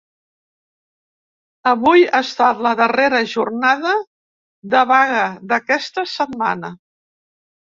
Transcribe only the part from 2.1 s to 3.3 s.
ha estat la darrera